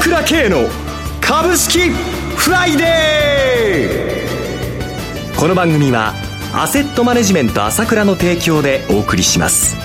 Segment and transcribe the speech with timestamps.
[0.00, 0.68] 倉慶の
[1.20, 5.38] 株式フライデー。
[5.38, 6.14] この番組は
[6.54, 9.76] アセットマネジメント朝倉の提供でお送りします。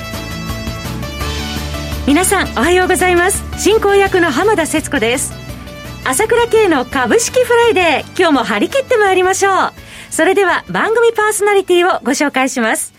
[2.05, 3.43] 皆さんおはようございます。
[3.59, 5.33] 進行役の浜田節子です。
[6.05, 9.73] 朝倉慶の株式フライデー今日も張り切ってまいりましょう。
[10.11, 12.93] それでは番組パーソナリティをご紹介します。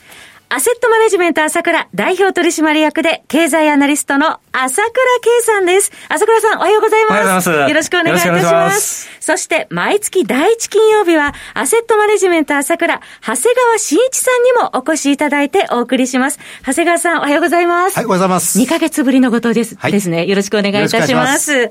[0.50, 5.90] アセットマネジメント朝倉代表取締役で経済アナリストの朝倉圭さんです。
[6.08, 7.10] 朝倉さんおはようございます。
[7.10, 7.70] おはようございます。
[7.70, 9.10] よろしくお願いいたします。
[9.20, 16.38] そして毎月第一金曜日はアセットマネジメント朝倉長谷川慎一さんにもお越しいただいてお送りします。
[16.64, 17.96] 長谷川さんおはようございます。
[17.96, 18.60] はい、おはようございます。
[18.60, 20.26] 2ヶ月ぶりのご登です、はい、ですね。
[20.26, 21.66] よろしくお願いいたします。
[21.66, 21.70] ま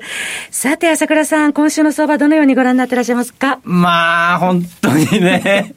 [0.50, 3.60] さて朝倉さん、今週の相場どのようにご覧になってらっしゃいますか？
[3.62, 5.74] まあ、本当にね、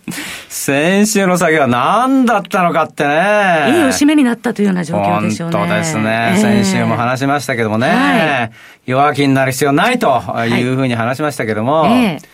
[0.50, 3.14] 先週の下げは何だったのかってね。
[3.70, 5.58] いいお締めになったというような状況でしょうね。
[5.58, 6.34] 本当ですね。
[6.36, 8.52] えー、先週も話しましたけどもね、はい、
[8.86, 12.26] 弱気になる必要ないというふうに話しましたけども、はいえー、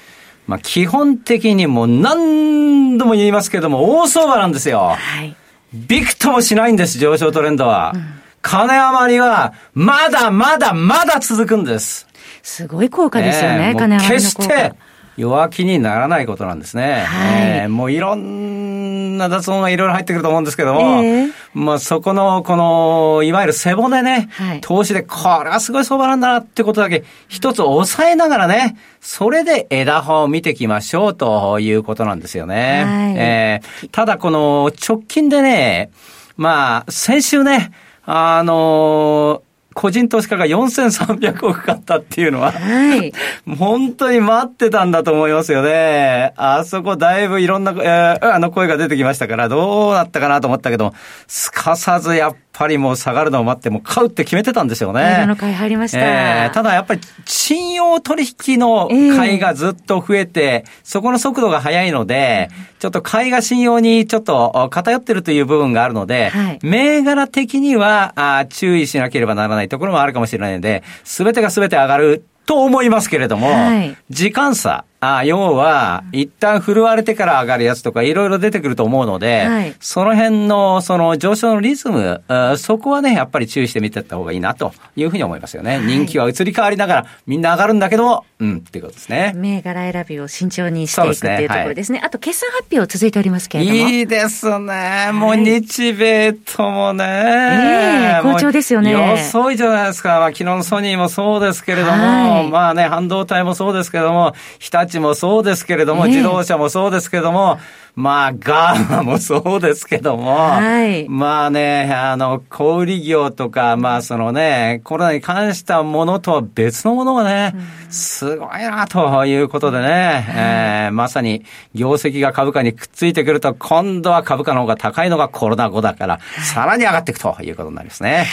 [0.47, 4.95] まあ基本的にもう何度も言いますけども、大相場なんですよ。
[4.95, 5.35] はい、
[5.73, 7.93] びくともしないんです、上昇トレンドは。
[7.95, 8.05] うん、
[8.41, 12.07] 金余りは、まだまだまだ続くんです。
[12.43, 14.49] すごい効果ですよね、えー、金余りの効果。
[14.49, 14.73] 決して
[15.17, 17.03] 弱気にならないことなんですね。
[17.05, 32.83] はい、えー、もういろんな雑音がいろいろ入ってくると思うんですけども、えー、まあそこの、この、いわゆる背骨ね、はい、投資でこれはすごい相場なんだなってことだけ一つ抑えながらね、それで枝葉を見ていきましょうということなんですよね。
[32.85, 35.91] はい、えー、ただこの直近でね、
[36.37, 37.71] まあ先週ね、
[38.05, 43.13] あのー個人投資家が4300億買ったっていうのは、はい、
[43.57, 46.33] 本当に待ってたんだと思いますよね。
[46.35, 50.93] あそこだいぶいろんな、えー、あの声が出てきましたから、どうなったかなと思ったけど、
[51.27, 55.25] すかさずやっぱりもう下がるのを待って、もう買うって決めてたんですよね。
[55.25, 55.99] の買い入りました。
[55.99, 62.49] えー、ただやっぱり信用取引の買いがずっと増えて、えー、そこの速度が速いので、
[62.79, 82.23] ちょっと買いが信用にちょっと偏ってるという部分があるので、はい、銘柄的にはあ注意しなければならないところもあるかもしれないので、すべてがすべて上がると思いますけれども、はい、時間差、あ要は、一旦振るわれてから上がるやつとかいろいろ出てくると思うので、はい、その辺のその上昇のリズム、
[82.57, 85.77] そこはね、やっぱり注意して見ていった方がいいなというふうに思いますよね。
[85.77, 89.33] はい、人気は移り変わりながらみんな上がるんだけども、うん、っていうことですね。
[89.35, 91.83] 銘柄選びを慎重にしていくっていうところですね。
[91.85, 93.75] すねはい、あと、決算発表続いておりますけれども。
[93.75, 95.11] いいですね。
[95.13, 97.03] もう日米ともね。
[97.05, 98.95] ええー、好調ですよね。
[98.95, 100.19] 遅いじゃないですか。
[100.19, 107.59] まあ、昨日のソニーもそうですけれども、まあね、半導体もそうですけれども、日立もそうですけれども、自動車もそうですけれども、
[107.95, 117.57] まあ、ガーマもそうですけども、はい、まあね、あの、小売業とか、まあそのね、コロナに関したものとは別のものがね、う
[117.89, 121.45] ん、すごいなということでね、えー、まさに
[121.75, 126.19] 業績が株価にくっついてくると、今度は株価の方が高いのがコロナ後だから、
[126.51, 128.17] さらに上がっていくということになりますね。
[128.17, 128.25] はい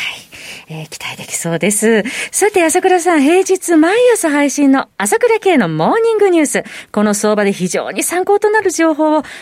[0.71, 2.05] えー、期待できそうです。
[2.31, 6.65] さて、朝倉さん、平日毎朝配信の朝倉系のモーニングニュース。
[6.93, 9.25] この相場で非常に参考となる情報を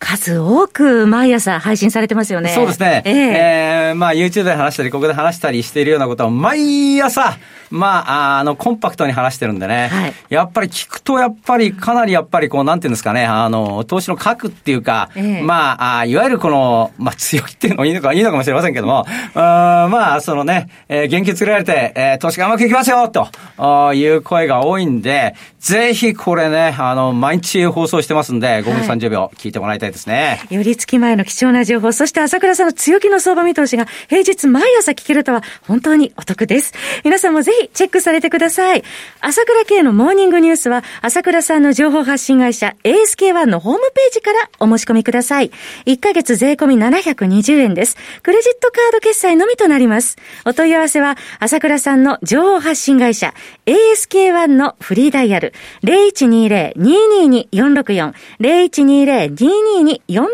[0.00, 2.50] 数多く毎朝配信されてますよね。
[2.50, 3.02] そうですね。
[3.04, 7.36] えー、えー、まあ YouTube で話したり、ここで話したりしているようなことを毎朝、
[7.70, 7.98] ま
[8.36, 9.88] あ、あの、コンパクトに話してるんでね。
[9.88, 30.40] はい、やっぱり聞くと、やっぱりかなりやっぱりこう、なんていうんですかね、あの、投資の核っていうか、えー、まああ、いわゆるこの、まあ強いっていうのもいいのか、いいのかもしれませんけども、あまあ、そのね、えー、元気作られて、えー、投資がうまくいきますよ、という声が多いんで、ぜひこれね、あの、毎日放送してますんで、5分30秒聞いてもらいたいですね。
[30.50, 36.72] 寄り付き前の貴重な情報、そして朝倉さんの強気の相場見通しが平日毎朝聞けるとは本当にお得です。
[37.04, 38.84] 皆さんもぜひチェックされてください。
[39.20, 45.50] 朝倉系のモーニングニュースは、朝倉さんの情報発信会社 ASK1 のホームページからお申し込みください。
[45.86, 47.96] 1ヶ月税込み720円です。
[48.22, 50.16] クレジットカード決済のみとなります。
[50.44, 53.34] お問い合わせは、朝倉さんの情報発信会社
[53.66, 55.52] ASK1 のフリーダイヤル
[55.84, 60.24] 0120-222-464 0120-222-464 464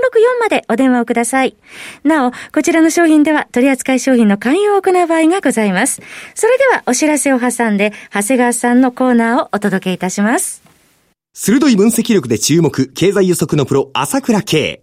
[0.40, 1.56] までお電話をください。
[2.04, 6.00] なお、こちらの商品では取扱い商品の勧誘を行う場合がございます。
[6.34, 10.62] それではお知らせを挟んで、長谷川さんのコーナーをお届けいたします。
[11.32, 14.82] 鋭い分析力で注目、経済予測のプロ、朝倉慶。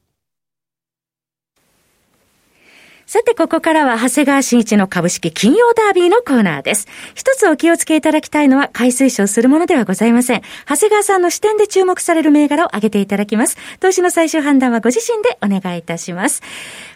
[3.11, 6.87] さて、ここからは、長谷川新一の株式金曜ダービーのコーナーです。
[7.13, 10.41] 一つお気をつけいただきたいのは、買い推奨するものではございません。
[10.65, 13.57] 長谷川さんの視点で注目される銘柄を挙げていただきます。
[13.81, 16.41] 投資の最終判断はご自身でお願いいたします。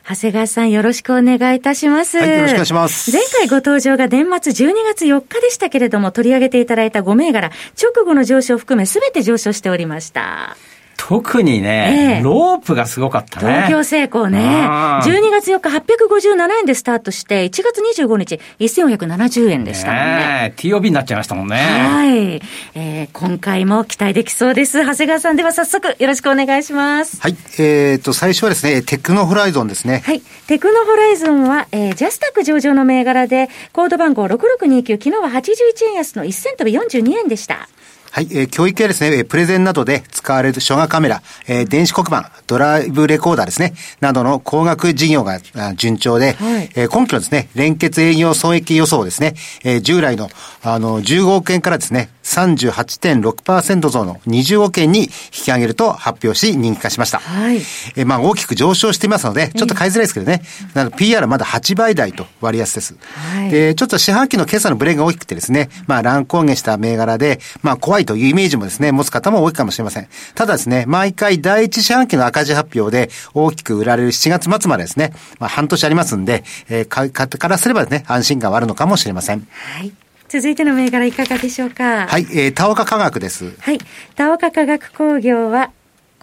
[0.07, 2.17] 長谷川さんよろしくお願いいたします。
[2.17, 3.11] はい、よろしくお願いします。
[3.11, 10.55] 前回ご登場が年末12月4日でしたけれども、取り上げていただいた5銘柄、直後の上昇を含め全て上昇しておりました。
[10.97, 13.53] 特にね、えー、ロープがすごかったね。
[13.67, 14.39] 東京成功ね。
[14.41, 20.03] 12月4日857円でスタートして、1月25日1470円でしたもんね。
[20.15, 21.55] ね TOB になっちゃいましたもんね。
[21.57, 22.41] はい。
[22.75, 24.83] えー、今回も期待できそうです。
[24.83, 27.21] 長谷川さんでは早速よろしくお願いします。
[27.21, 27.35] はい。
[27.59, 30.01] えっ、ー、と、最初はですね、テクノホライゾンですね。
[30.05, 30.21] はい。
[30.47, 37.67] テクノホライゾンは、えー、ジャスタック上場の銘柄で、コード番号6629、昨日は81円安の1000飛び42円でした。
[38.15, 45.41] はい、えー、教育やですね、プレゼンなどで使われる書画カメラ、えー、電子黒板、ドライブレコーダーですね、などの高額事業が
[45.75, 49.33] 順調で、はい、えー、今期のですね、連結営業損益予想ですね、
[49.65, 50.29] えー、従来の、
[50.63, 57.19] あの、15億円からですね、38.6%増の20億円に引き上げると発表し人気化しました。
[57.19, 57.61] はい。
[57.95, 60.41] えまあ大きく上昇していますので、ちょっと買いづらいですけどね。
[60.73, 62.97] なの PR はまだ8倍台と割安です。
[63.13, 63.51] はい。
[63.51, 70.07] で、ちょっと四半期の決算のブレが大きくてですね、まあ乱高下した銘柄で、まあ怖いというイメージもですね、持つ方も多いかもしれません。
[70.33, 79.47] ただですね、毎回第一四半期の赤字発表で大きく売られる7月末までですね、まあ半年ありますんで、えー、買い方からすればですね、安心感はあるのかもしれません。
[79.51, 79.93] はい。
[80.27, 82.07] 続いての銘柄いかがでしょうか？
[82.07, 83.53] はい、えー、田岡化学です。
[83.59, 83.79] はい。
[84.15, 85.71] 田岡化学工業は、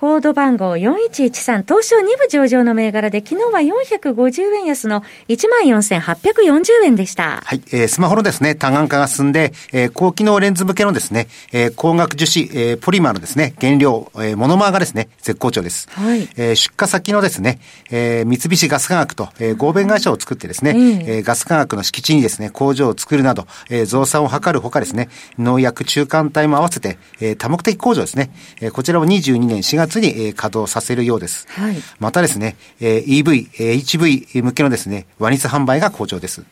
[0.02, 7.40] コード番号4113、東証2部上場の銘柄で、昨日は450円安の14,840円でした。
[7.44, 15.88] はい、えー、スマホのですね、多眼化が進んで、えー、高機能レンズ向けのですね、えー、光学樹脂、えー、ポリマーのですね、原料、えー、モノマーがですね、絶好調です。
[15.92, 16.28] はい。
[16.34, 17.60] えー、出荷先のですね、
[17.92, 20.78] えー、三菱ガス化学と、えー、合弁会社を作ってですね、うん、
[21.08, 31.46] えー、ガス化学の敷地にですね、工場を作るなど、えー、増産を図るほかですね、農薬中間体も合わせて、えー、多目的工場ですね、えー、こちらを22年4月に、えー、稼働させるようです。
[31.50, 36.44] はい、またですね、えー、EV、えー、HV 向けのですね、ワニス販売が好調です。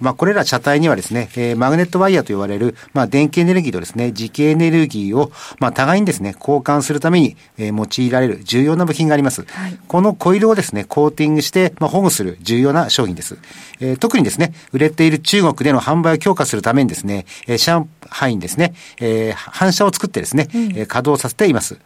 [0.00, 9.44] まあ、これら車体にはですね、えー、マグネットワイヤーと言われる、まあ、電気エネルギーとですね、磁気エネルギーを、まあ、互いにですね、交換するために、えー、用いられる重要な部品があります。
[9.44, 13.38] はい、このコイルをですね、コーティングして、まあ、保護する重要な商品です。
[13.80, 21.78] えー、特にですね、売れている中国での販売を強化するためにですね、えー、上海にですね、えー、反射を作ってですね、うん、えー、稼働させています。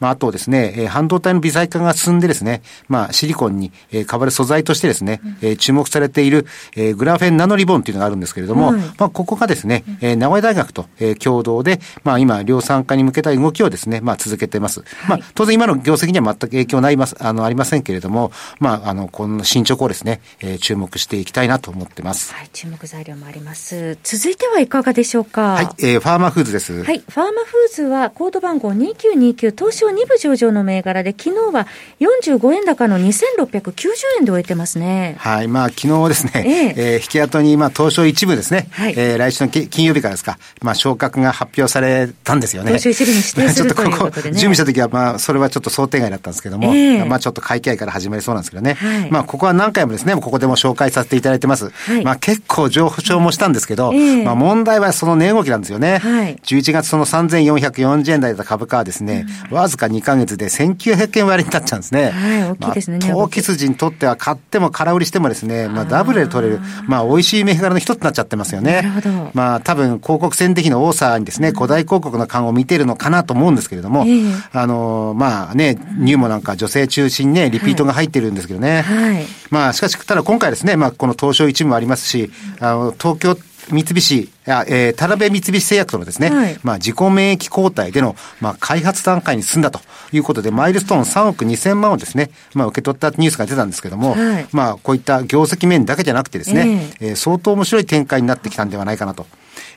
[0.00, 6.46] まあ、あとですね、えー、半導体の微細化が進んでですね、まあ、シリコンに、えわる素材としてですね、うん、えー、注目されている、
[6.76, 14.80] えー、グラフェンナノリボンというのがあるんですけれども、うん、まあ、ここがですね、えー、名古屋大学と、えー、共同で、まあ、今、量産化に向けた動きをですね、まあ、続けています。
[14.80, 22.32] はい、まあ、当然今の業績には全く影響ないます、あの、ありませんけれども、まあ、あの、この進捗をですね、えー、注目していきたいなと思ってます。
[22.32, 23.98] はい、注目材料もあります。
[24.02, 25.54] 続いてはいかがでしょうか？
[25.54, 26.82] はい、えー、ファーマフーズです。
[26.84, 31.66] はい、ファーマフーズは、コード番号2929、東証2部上場の銘柄で、昨日は
[32.00, 33.88] 45円高の2690
[34.18, 35.16] 円で終えてますね。
[35.18, 35.48] はい。
[35.48, 42.78] まあ、昨日ですね、えええー、引き後に、まあ、東証一部ですね、はい、えー、来週の金曜日からですか、まあ、昇格が発表されたんですよね。
[42.78, 48.74] 東証一部に指定するということで、ね、 ちょっとここ、準備した時は、まあ、それはちょっと想定外だったんですけども、えー、まあ、ちょっと会計から始まりそうなんですけどね。
[48.74, 51.70] はい、まあ、ここは何回もですね、ここでも紹介させていただいてます。
[51.70, 55.98] はい、まあ、結構上昇もしたんですけど、えー、まあ、問題はその値動きなんですよね。
[55.98, 62.10] はい、11月その3440円台だった株価はですね、うん、わずか2ヶ月で1900 900円割になっちゃうんですね。
[62.10, 62.98] はい、大きいですね。
[62.98, 68.82] まあ、投機筋にとっては買っても空売りしてもですね、まあダブルで取れる、まあ美味しい銘柄の一つになっちゃってますよね。
[68.82, 69.30] なるほど。
[69.34, 78.82] まあ多分広告戦的の多さにですね、古代広告の勘を見てるのかなと思うんですけれども、えー、あの、まあね、ニューモなんか女性中心にね、リピートが入ってるんですけどね。
[78.82, 79.24] はい。
[79.50, 82.30] まあしかし、ただ今回ですね、まあこの東証一部もありますし、
[82.60, 83.36] あの、東京
[83.70, 89.80] 三菱、や、えー、タラベ三菱製薬とのですね、はい、まあ自己免疫抗体での、まあ開発段階に進んだと
[90.12, 99.26] いうことで、マイルストーン3億2000万をですね、まあ受け取ったニュースが出たんですけども、はい、まあこういった業績面だけじゃなくてですね、えー、えー、相当面白い展開になってきたんではないかなと。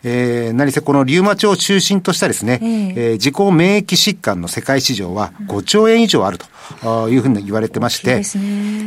[0.03, 6.37] えー、何せこのリウマチを中心としたですね、えー、えー、自己免疫疾患の世界市場は5兆円以上ある
[6.81, 8.23] というふうに言われてまして、ね。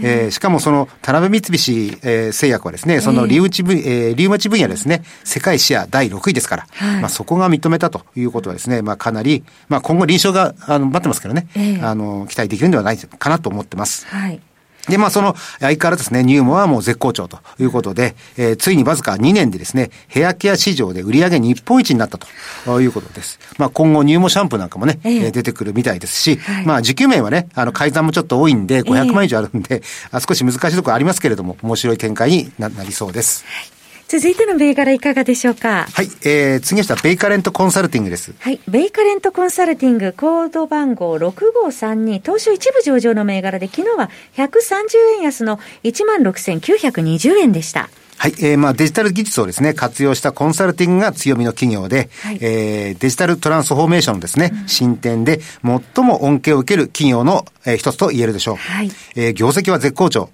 [0.05, 14.07] えー、しかもその田辺三菱、えー、製薬はですね、そのリウチ分、えー、リウマチ分野ですね、世界シェア第6位ですから、はい、まあそこが認めたということはですね、まあかなり、まあ今後臨床があの待ってますからね、えー、あの、期待できるんではないかなと思ってます。
[14.07, 14.41] はい。
[14.89, 23.39] で、まあ、その、相変わらずですね、ニューモはもう絶好調ということで、えー、ついにわずか2年でですね、ヘアケア市場で売上日本一になったということです。
[23.59, 33.45] まあ、今後、ニューモシャンプーなんかもね、えー、出てくるみたいですし、はい、まあ、受給面はね、あの、改ざんもちょっと多いんで、500万以上あるんで、えー、少し難しいところありますけれども、面白い展開になりそうです。
[33.47, 33.82] はい
[34.13, 35.87] 続いての銘柄いかがでしょうか？
[35.91, 38.35] はい、えー、次はベイカレントコンサルティングです。
[38.41, 47.89] はい、ベイカレントコンサルティング、コード番号6532、東証一部上場の銘柄で、昨日は130円安の16,920円でした。
[48.19, 58.57] はい、えー、まあデジタル技術をですね、活用したコンサルティングが強みの企業で、はい、えー、デジタルトランスフォーメーションですね、うん、進展で最も恩恵を受ける企業の、えー、一つと言えるでしょう。
[58.57, 60.29] はい、えー、業績は絶好調。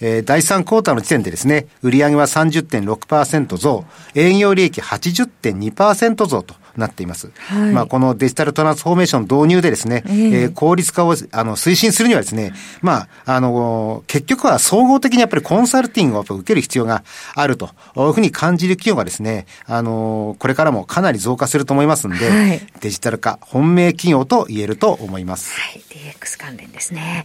[0.00, 7.30] えー、第3クォーターの時点でですね、売上は30.6%増、営業利益80.2%増となっています。
[7.36, 17.02] はい、まあ、このデジタルトランスフォーメーション導入でですね、えー、えー、効率化をあの推進するにはですね、まあ、あの、結局は総合的にやっぱりコンサルティングを受ける必要が
[17.34, 17.66] あると
[17.96, 25.52] いうふうに感じる企業がですね、あの、これからもかなり増加すると思いますんで、はい、デジタル化、本命企業と言えると思います。
[25.58, 27.24] はい、DX 関連ですね。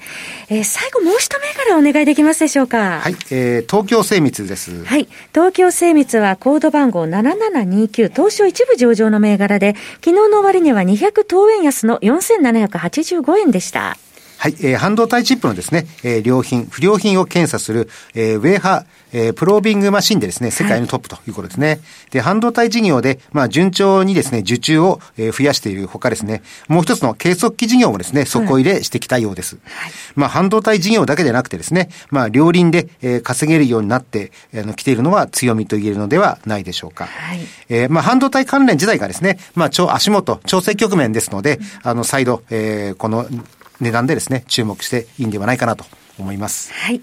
[0.50, 3.00] えー、最後もう一銘柄お願いできますでしょうか？
[3.01, 4.83] はい、えー、東京精密です。
[4.86, 13.98] はい、東京精密はコード番号7729、東証一部上場の銘柄で、昨日の終値は200円安の4785円でした。
[14.44, 21.68] はい、えー、半導体チップのですね、えー、良品、不良品を検査する、えー、ウェーハえー、プロービングマシンでですね、世界のトップということですね。
[21.68, 29.58] はい、で、半導体事業で、まあ、順調にですね、受注を、えー、増やしているほかですね、もう一つの計測器事業もですね、底入れしてきたようです。
[29.64, 37.06] はい、まあ、半導体事業だけでなくてですね、まあ、両輪で、えー、稼げるようになって、あの、来ているのは強みと言えるのではないでしょうか。
[37.06, 43.28] はい、えー、まあ、半導体関連自体がですね、まあ、超足元、調整局面ですので、あの、再度、えー、この
[43.84, 45.86] 値段でですね、注目していいんではないかなと
[46.18, 46.74] 思います。
[46.74, 47.02] はい。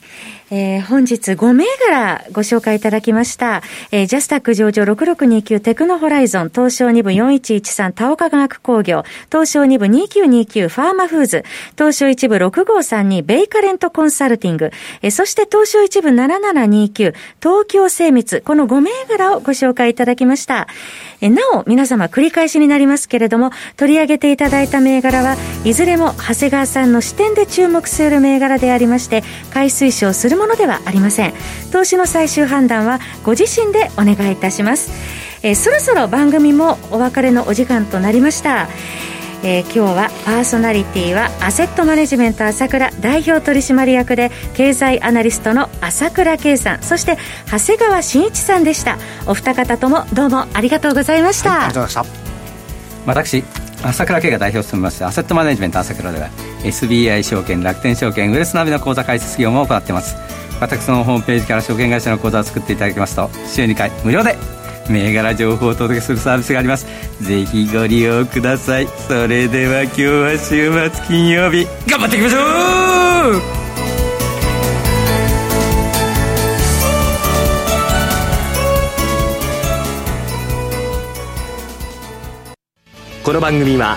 [0.52, 3.62] えー、本日5銘柄ご紹介いただきました。
[3.92, 11.44] えー、ジャスタック上場6629テクノホライゾン、東証2部4113田岡科学工業、東証2部2929ファーマフーズ、
[11.76, 20.66] 東証1部6532ベイカレントコンサルティング、えー、そして東証1部7729東京精密、この5銘柄をご紹介いただきました。
[21.20, 31.34] えー、なお、皆様繰り返しになりますけれども、取り上げていただいた銘柄はいずれも長谷川さんの視点で注目する銘柄でありまして、買い推奨するものではありません。
[31.70, 34.90] 投資の最終判断はご自身でお願いいたします、
[35.42, 38.68] えー、そろそろ番組もお別れのお時間となりました。
[39.42, 46.82] えー、今日はパーソナリティはアセットマネジメント朝倉代表取締役で経済アナリストの朝倉圭さん。
[46.82, 47.16] そして
[47.50, 48.98] 長谷川慎一さんでした。
[49.26, 52.20] お二方ともどうもありがとうございました、はい、ありがとうございました。
[53.06, 53.44] 私
[53.82, 56.28] 朝倉圭が代表を務めましてアセットマネジメント朝倉では
[56.64, 60.16] SBI 証券楽天証券ウエスナビの口座開設業務を行っています。
[60.60, 64.36] 私のホームページから証券会社の口座を作っていただきますと週2回無料で
[64.90, 66.86] 銘柄情報をお届けするサービスがあります。
[67.22, 68.86] ぜひご利用ください。
[69.08, 72.38] それでは今日は週末金曜日頑張っていきましょ
[73.38, 73.60] う!
[83.22, 83.96] この番組は